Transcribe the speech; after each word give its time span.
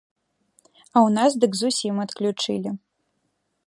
А 0.95 0.97
ў 1.07 1.09
нас 1.19 1.31
дык 1.45 1.51
зусім 1.61 1.95
адключылі. 2.09 2.69